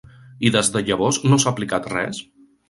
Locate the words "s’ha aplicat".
1.45-1.91